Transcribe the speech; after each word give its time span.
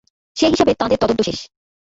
সে 0.37 0.45
হিসেবে 0.47 0.71
তাঁদের 0.79 0.99
তদন্ত 1.01 1.21
শেষ। 1.27 1.39